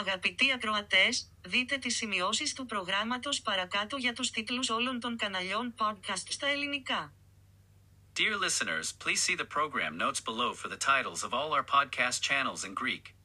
[0.00, 6.26] Αγαπητοί ακροατές, δείτε τις σημειώσεις του προγράμματος παρακάτω για τους τίτλους όλων των καναλιών podcast
[6.28, 7.12] στα ελληνικά.
[8.16, 12.18] Dear listeners, please see the program notes below for the titles of all our podcast
[12.28, 13.19] channels in Greek.